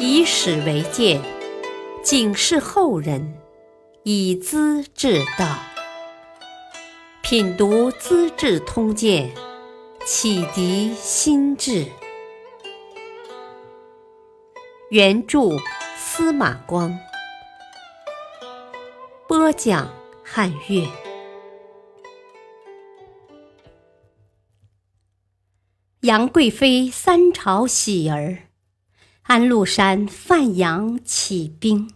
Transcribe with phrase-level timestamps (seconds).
[0.00, 1.20] 以史为鉴，
[2.04, 3.34] 警示后人，
[4.04, 5.58] 以资治道。
[7.20, 9.28] 品读《资治通鉴》，
[10.06, 11.84] 启迪心智。
[14.90, 15.40] 原著
[15.96, 16.96] 司马光，
[19.26, 19.92] 播讲
[20.22, 20.86] 汉乐。
[26.02, 28.38] 杨贵妃三朝喜儿，
[29.28, 31.90] 安禄山范阳起兵。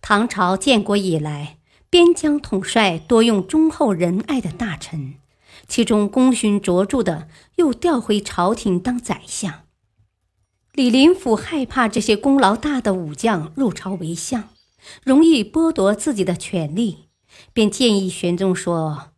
[0.00, 1.58] 唐朝建国以来，
[1.88, 5.14] 边疆统帅多用忠厚仁爱的大臣，
[5.68, 9.62] 其中功勋卓著的又调回朝廷当宰相。
[10.72, 14.48] 李林甫害怕这些功劳大的武将入朝为相，
[15.04, 17.10] 容易剥夺自己的权利，
[17.52, 19.12] 便建议玄宗说。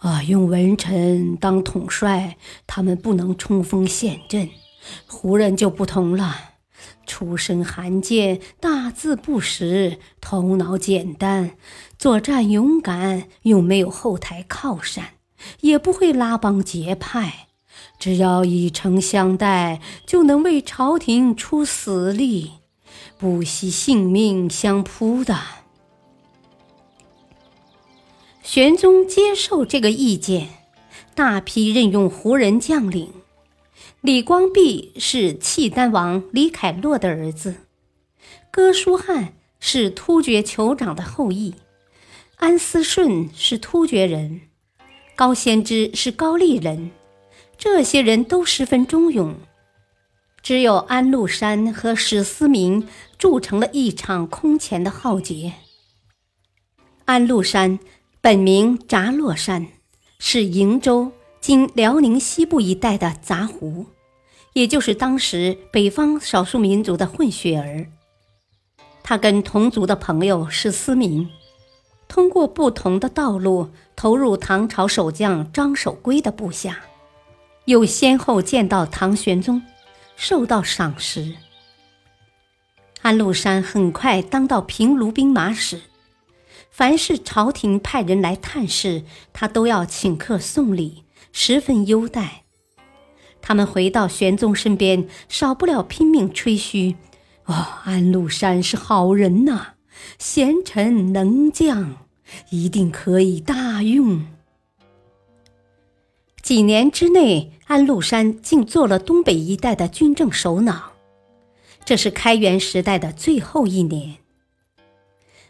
[0.00, 4.48] 啊，用文臣当统帅，他们不能冲锋陷阵；
[5.06, 6.34] 胡人就不同了，
[7.06, 11.50] 出身罕见，大字不识，头脑简单，
[11.98, 15.10] 作战勇敢，又没有后台靠山，
[15.60, 17.48] 也不会拉帮结派，
[17.98, 22.52] 只要以诚相待，就能为朝廷出死力，
[23.18, 25.59] 不惜性命相扑的。
[28.52, 30.48] 玄宗接受这个意见，
[31.14, 33.12] 大批任用胡人将领。
[34.00, 37.54] 李光弼是契丹王李凯洛的儿子，
[38.50, 41.54] 哥舒翰是突厥酋长的后裔，
[42.38, 44.40] 安思顺是突厥人，
[45.14, 46.90] 高仙芝是高丽人。
[47.56, 49.36] 这些人都十分忠勇，
[50.42, 55.52] 只有安禄山和史思明铸成了一场空前的浩劫。
[57.04, 57.78] 安禄山。
[58.22, 59.68] 本名札洛山，
[60.18, 63.86] 是瀛州（今辽宁西部一带）的杂胡，
[64.52, 67.86] 也就是当时北方少数民族的混血儿。
[69.02, 71.30] 他跟同族的朋友是思明，
[72.08, 76.78] 通过不同的道路投入唐朝守将张守珪的部下，
[77.64, 79.62] 又先后见到唐玄宗，
[80.14, 81.36] 受到赏识。
[83.00, 85.80] 安禄山很快当到平卢兵马使。
[86.70, 92.44] 凡是朝廷派人来探视，他都要请客送礼，十分优待。
[93.42, 96.96] 他们回到玄宗身边，少不了拼命吹嘘
[97.46, 97.54] ：“哦，
[97.84, 99.74] 安禄山是好人呐，
[100.18, 101.96] 贤臣能将，
[102.50, 104.26] 一定可以大用。”
[106.42, 110.92] 几年之内，安禄山竟做了东北一带的军政首脑。
[111.84, 114.16] 这是开元时代的最后一年。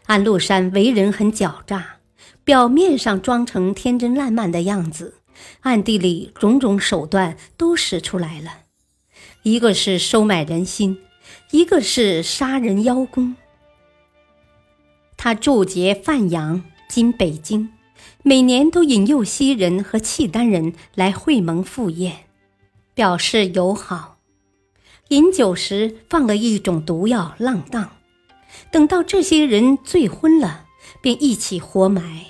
[0.07, 1.97] 安禄山为人很狡诈，
[2.43, 5.15] 表面上装成天真烂漫的样子，
[5.61, 8.59] 暗地里种种手段都使出来了。
[9.43, 10.99] 一个是收买人心，
[11.51, 13.35] 一个是杀人邀功。
[15.17, 17.69] 他驻节范阳（今北京），
[18.23, 22.25] 每年都引诱西人和契丹人来会盟赴宴，
[22.93, 24.17] 表示友好。
[25.09, 27.91] 饮酒时放了一种毒药，浪荡。
[28.71, 30.65] 等到这些人醉昏了，
[31.01, 32.27] 便一起活埋。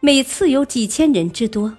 [0.00, 1.76] 每次有几千人之多，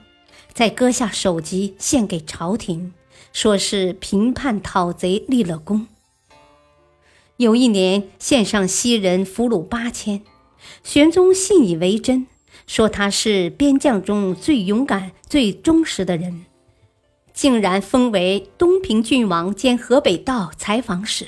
[0.53, 2.93] 再割下首级献给朝廷，
[3.33, 5.87] 说是平叛讨贼立了功。
[7.37, 10.21] 有一年献上西人俘虏八千，
[10.83, 12.27] 玄宗信以为真，
[12.67, 16.45] 说他是边将中最勇敢、最忠实的人，
[17.33, 21.25] 竟然封为东平郡王兼河北道采访使。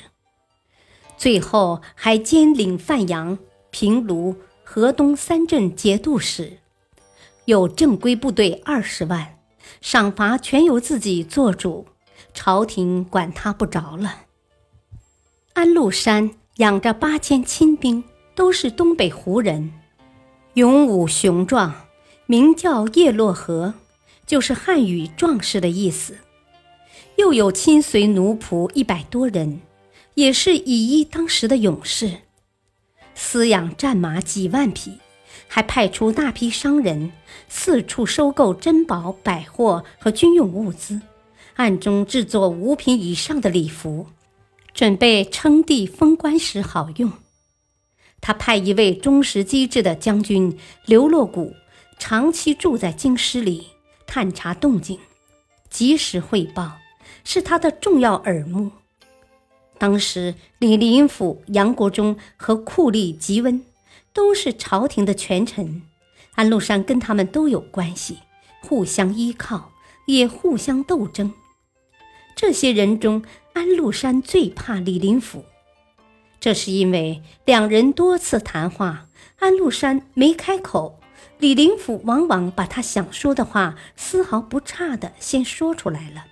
[1.23, 3.39] 最后还兼领范阳、
[3.71, 6.57] 平卢、河东三镇节度使，
[7.45, 9.39] 有正规部队二十万，
[9.79, 11.87] 赏罚全由自己做主，
[12.33, 14.23] 朝廷管他不着了。
[15.53, 18.03] 安禄山养着八千亲兵，
[18.35, 19.71] 都是东北胡人，
[20.55, 21.73] 勇武雄壮，
[22.25, 23.75] 名叫叶落河，
[24.27, 26.17] 就是汉语壮士的意思。
[27.15, 29.61] 又有亲随奴仆一百多人。
[30.15, 32.19] 也是以一当十的勇士，
[33.17, 34.99] 饲养战马几万匹，
[35.47, 37.11] 还派出大批商人
[37.49, 41.01] 四处收购珍宝、百货和军用物资，
[41.55, 44.07] 暗中制作五品以上的礼服，
[44.73, 47.11] 准备称帝封官时好用。
[48.21, 51.55] 他派一位忠实机智的将军刘洛谷，
[51.97, 53.69] 长期住在京师里
[54.05, 54.99] 探查动静，
[55.71, 56.73] 及时汇报，
[57.23, 58.71] 是他的重要耳目。
[59.77, 63.63] 当时，李林甫、杨国忠和酷吏吉温
[64.13, 65.81] 都是朝廷的权臣，
[66.35, 68.19] 安禄山跟他们都有关系，
[68.61, 69.71] 互相依靠，
[70.05, 71.33] 也互相斗争。
[72.35, 73.23] 这些人中，
[73.53, 75.45] 安禄山最怕李林甫，
[76.39, 79.07] 这是因为两人多次谈话，
[79.39, 80.99] 安禄山没开口，
[81.39, 86.25] 李林甫往往把他想说的话丝毫不差的先说出来了，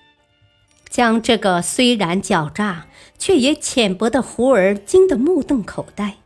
[0.91, 2.85] 将这个虽然狡诈
[3.17, 6.17] 却也浅薄的胡儿惊得目瞪口呆，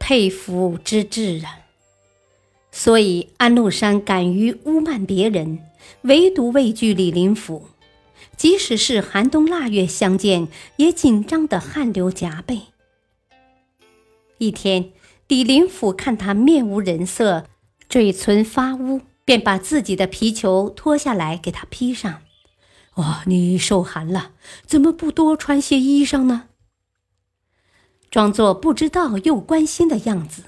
[0.00, 1.60] 佩服之至啊！
[2.72, 5.60] 所以安禄山敢于污慢别人，
[6.02, 7.68] 唯独畏惧李林甫。
[8.36, 12.62] 即使是寒冬腊月相见，也紧张的汗流浃背。
[14.38, 14.90] 一天，
[15.28, 17.44] 李林甫看他面无人色，
[17.88, 22.22] 嘴唇发乌，便把自己的皮裘脱下来给他披上。
[22.94, 24.32] 哦，你受寒了，
[24.66, 26.48] 怎么不多穿些衣裳呢？
[28.10, 30.44] 装作不知道又关心的样子。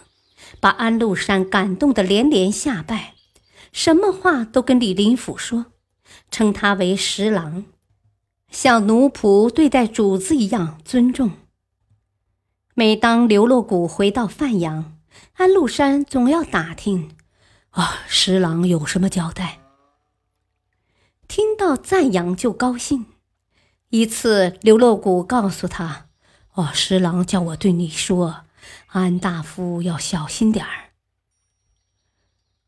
[0.60, 3.14] 把安禄山感动得连连下拜，
[3.72, 5.66] 什么话都跟李林甫说，
[6.30, 7.64] 称他为十郎，
[8.50, 11.32] 像奴仆对待主子一样尊重。
[12.74, 14.98] 每当刘洛谷回到范阳，
[15.34, 17.16] 安禄山总要打听
[17.70, 19.60] ：“啊，十郎有什么交代？”
[21.34, 23.06] 听到赞扬就高兴。
[23.88, 26.06] 一次，刘洛谷告诉他
[26.54, 28.44] ：“哦，十郎叫我对你说。”
[28.94, 30.92] 安大夫要小心点儿。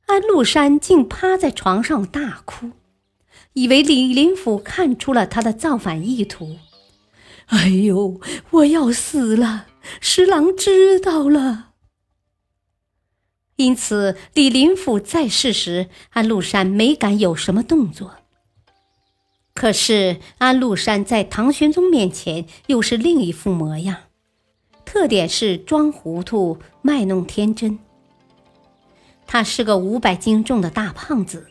[0.06, 2.72] 安禄山竟趴在床上大哭，
[3.52, 6.58] 以为李林甫看出了他的造反意图。
[7.46, 8.20] 哎呦，
[8.50, 9.66] 我要死了！
[10.00, 11.74] 十郎知道了。
[13.54, 18.16] 因此，李林甫在世时，安禄山没敢有什么动作。
[19.56, 23.96] 可是，安禄山在唐玄宗面前又是另一副模样。
[24.84, 27.78] 特点是装糊涂、卖弄天真。
[29.26, 31.46] 他是个五百斤重的大胖子，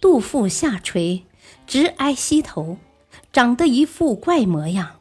[0.00, 1.24] 肚腹下垂，
[1.66, 2.78] 直挨膝头，
[3.32, 5.00] 长得一副怪模样。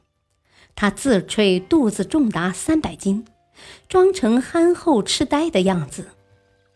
[0.74, 3.28] 他自吹肚子重达三百斤，
[3.88, 6.08] 装成憨厚痴呆的样子，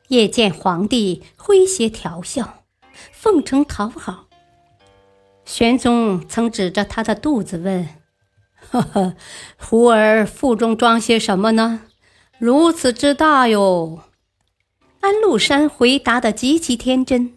[0.10, 2.64] 夜见皇帝诙谐调笑，
[3.12, 4.28] 奉承讨好。
[5.46, 7.88] 玄宗曾指着他的肚子问。
[8.72, 9.16] 呵 呵，
[9.58, 11.82] 胡儿腹中装些什么呢？
[12.40, 14.04] 如此之大哟！
[15.02, 17.34] 安禄山回答的极其天真。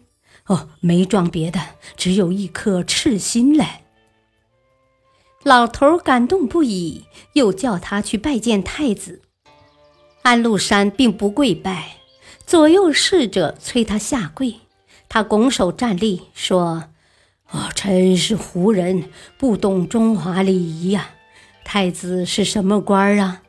[0.47, 1.59] 哦，没装别的，
[1.95, 3.83] 只有一颗赤心嘞。
[5.43, 9.21] 老头感动不已，又叫他去拜见太子。
[10.23, 11.97] 安禄山并不跪拜，
[12.45, 14.61] 左右侍者催他下跪，
[15.07, 16.85] 他拱手站立，说
[17.51, 21.11] ：“哦，臣是胡人，不懂中华礼仪呀。”
[21.63, 23.43] 太子是什么官儿啊？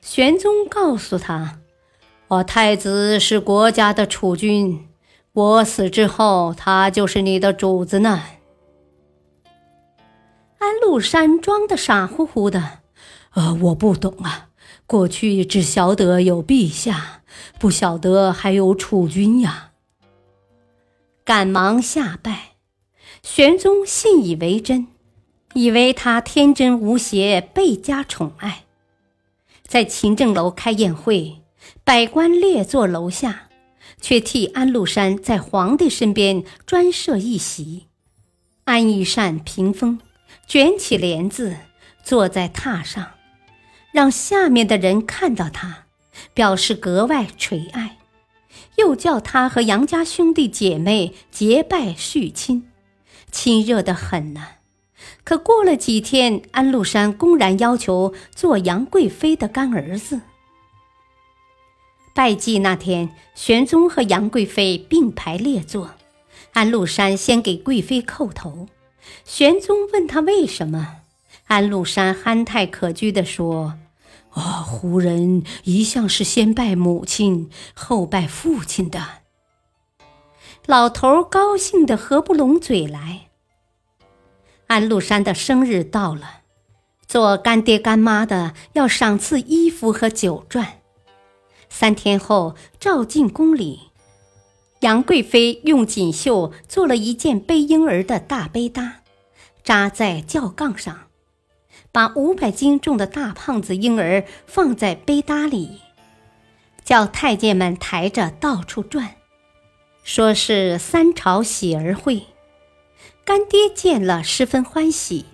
[0.00, 1.60] 玄宗告诉他
[2.28, 4.88] ：“我太子是国家的储君，
[5.32, 8.22] 我死之后，他就是你的主子呢。”
[10.58, 12.78] 安禄山装的傻乎乎的
[13.34, 14.50] ：“呃，我不懂啊，
[14.86, 17.22] 过去只晓得有陛下，
[17.58, 19.70] 不晓得还有储君呀。”
[21.24, 22.54] 赶忙下拜，
[23.22, 24.88] 玄宗信以为真。
[25.54, 28.64] 以为他天真无邪，倍加宠爱。
[29.66, 31.42] 在勤政楼开宴会，
[31.84, 33.50] 百官列坐楼下，
[34.00, 37.88] 却替安禄山在皇帝身边专设一席，
[38.64, 40.00] 安一扇屏风，
[40.46, 41.58] 卷起帘子，
[42.02, 43.12] 坐在榻上，
[43.92, 45.84] 让下面的人看到他，
[46.32, 47.98] 表示格外垂爱。
[48.76, 52.70] 又叫他和杨家兄弟姐妹结拜续亲，
[53.30, 54.46] 亲热得很呢。
[55.24, 60.20] 可过了几天，安禄山公然要求做杨贵妃的干儿子。
[62.14, 65.92] 拜祭那天，玄宗和杨贵妃并排列坐，
[66.52, 68.68] 安禄山先给贵妃叩头。
[69.24, 70.96] 玄宗问他为什么，
[71.46, 73.78] 安禄山憨态可掬地说
[74.32, 79.22] ：“啊，胡人一向是先拜母亲，后拜父亲的。”
[80.66, 83.28] 老头高兴得合不拢嘴来。
[84.68, 86.42] 安禄山的生日到了，
[87.06, 90.66] 做干爹干妈的要赏赐衣服和酒馔。
[91.68, 93.90] 三天后，召进宫里，
[94.80, 99.02] 杨贵妃用锦绣做了一件背婴儿的大背搭，
[99.64, 101.08] 扎在轿杠上，
[101.92, 105.82] 把五百斤重的大胖子婴儿放在背搭里，
[106.82, 109.16] 叫太监们抬着到处转，
[110.02, 112.22] 说是三朝喜儿会。
[113.26, 115.26] 干爹见了，十分欢喜，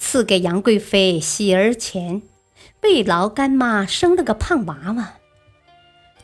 [0.00, 2.20] 赐给杨贵妃喜儿钱，
[2.82, 5.14] 慰劳干妈生了个胖娃娃。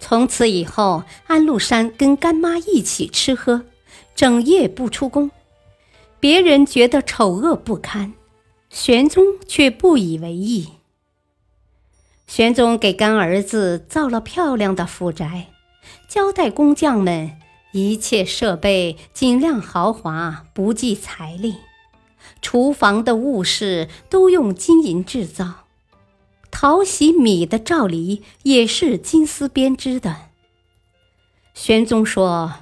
[0.01, 3.63] 从此以后，安禄山跟干妈一起吃喝，
[4.17, 5.31] 整夜不出宫。
[6.19, 8.13] 别人觉得丑恶不堪，
[8.79, 10.69] 玄宗却不以为意。
[12.27, 15.47] 玄宗给干儿子造了漂亮的府宅，
[16.07, 17.39] 交代工匠们
[17.73, 21.57] 一切设备尽量豪华，不计财力。
[22.43, 25.65] 厨房的物事都用金银制造，
[26.51, 30.17] 淘洗米的罩篱也是金丝编织的。
[31.55, 32.53] 玄宗说：“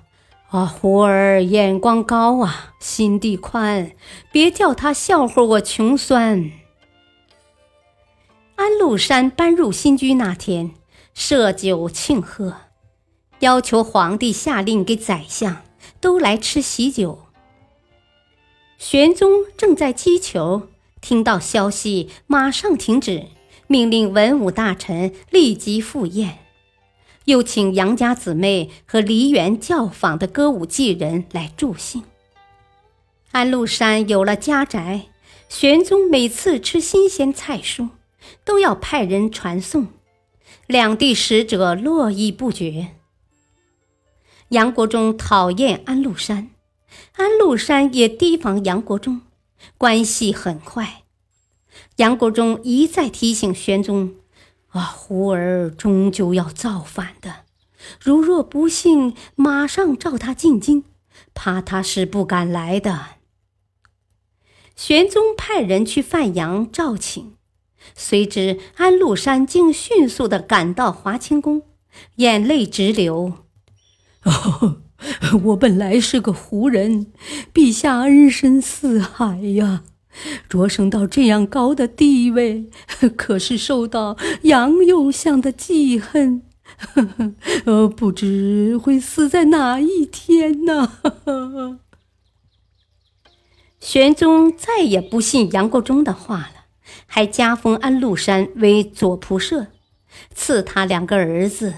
[0.54, 3.90] 啊，胡儿眼光高啊，心地宽，
[4.30, 6.52] 别叫他笑话我穷酸。”
[8.54, 10.70] 安禄山搬入新居那天，
[11.12, 12.54] 设酒庆贺，
[13.40, 15.56] 要求皇帝下令给宰相
[16.00, 17.24] 都来吃喜酒。
[18.78, 20.68] 玄宗正在击球，
[21.00, 23.24] 听到消息，马上停止，
[23.66, 26.38] 命令文武大臣立即赴宴，
[27.24, 32.02] 又请杨家姊妹和梨园教坊的歌舞伎人来助兴。
[33.32, 35.06] 安禄山有了家宅，
[35.48, 37.90] 玄宗每次吃新鲜菜蔬。
[38.42, 39.88] 都要派人传送，
[40.66, 42.94] 两地使者络绎不绝。
[44.48, 46.50] 杨国忠讨厌安禄山，
[47.16, 49.20] 安禄山也提防杨国忠，
[49.76, 51.02] 关系很坏。
[51.96, 54.14] 杨国忠一再提醒玄宗
[54.74, 57.44] ：“啊，胡儿终究要造反的，
[58.00, 60.84] 如若不幸马上召他进京，
[61.32, 63.06] 怕他是不敢来的。”
[64.74, 67.36] 玄宗派人去范阳召请。
[67.94, 71.62] 随之，安禄山竟迅速地赶到华清宫，
[72.16, 73.34] 眼泪直流。
[74.24, 74.80] 哦，
[75.44, 77.12] 我本来是个胡人，
[77.52, 79.84] 陛下恩深似海呀，
[80.48, 82.70] 擢升到这样高的地位，
[83.16, 86.42] 可是受到杨右相的记恨，
[86.76, 87.32] 呵呵
[87.66, 91.80] 呃，不知会死在哪一天呢？
[93.80, 96.48] 玄宗再也不信杨国忠的话了。
[97.06, 99.68] 还加封安禄山为左仆射，
[100.34, 101.74] 赐他两个儿子，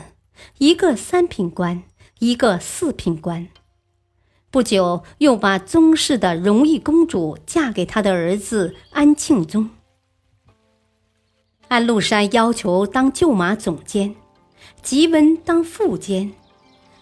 [0.59, 1.83] 一个三品官，
[2.21, 3.49] 一个四品官。
[4.57, 9.69] 不久，又把宗室的荣义公主嫁给他的儿子安庆宗。
[11.69, 14.15] 安禄山要求当旧马总监，
[14.81, 16.33] 吉文当副监，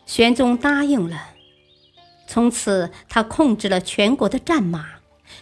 [0.04, 1.28] 玄宗答应了。
[2.26, 4.87] 从此，他控制了全国的战马。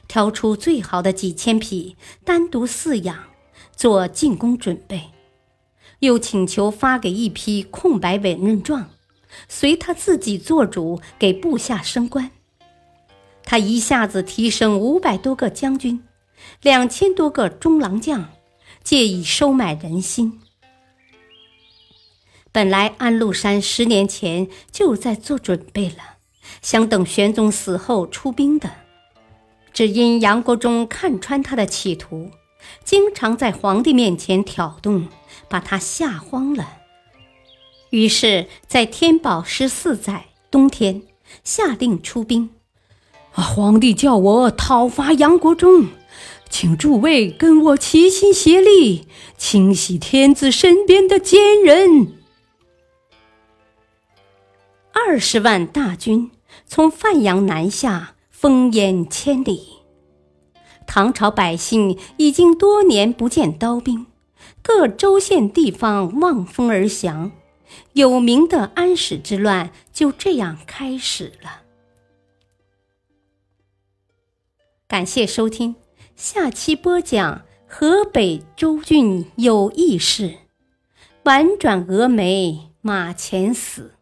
[0.07, 3.16] 挑出最好的几千匹，单独饲养，
[3.75, 5.04] 做进宫准备。
[6.00, 8.90] 又请求发给一批空白委任状，
[9.49, 12.31] 随他自己做主，给部下升官。
[13.45, 16.03] 他一下子提升五百多个将军，
[16.62, 18.29] 两千多个中郎将，
[18.83, 20.41] 借以收买人心。
[22.53, 26.19] 本来安禄山十年前就在做准备了，
[26.61, 28.71] 想等玄宗死后出兵的。
[29.73, 32.31] 只因杨国忠看穿他的企图，
[32.85, 35.09] 经常在皇帝面前挑动，
[35.49, 36.82] 把他吓慌了。
[37.93, 41.03] 于是，在天宝十四载冬天，
[41.45, 42.49] 下令出兵。
[43.35, 45.89] 啊皇帝叫我讨伐杨国忠，
[46.49, 49.07] 请诸位跟我齐心协力，
[49.37, 52.15] 清洗天子身边的奸人。
[54.93, 56.31] 二十万大军
[56.67, 58.15] 从范阳南下。
[58.43, 59.63] 烽烟千里，
[60.85, 64.07] 唐朝百姓已经多年不见刀兵，
[64.61, 67.31] 各州县地方望风而降，
[67.93, 71.62] 有名的安史之乱就这样开始了。
[74.87, 75.75] 感谢收听，
[76.17, 80.35] 下期播讲河北州郡有义事，
[81.25, 83.95] 婉转蛾眉马前死。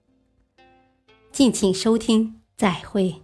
[1.31, 3.23] 敬请收听，再会。